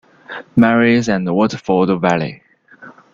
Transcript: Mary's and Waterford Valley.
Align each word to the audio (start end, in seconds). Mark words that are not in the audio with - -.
Mary's 0.55 1.07
and 1.09 1.29
Waterford 1.31 2.01
Valley. 2.01 2.41